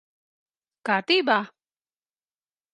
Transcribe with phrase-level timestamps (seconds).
[0.89, 1.37] Kārtībā?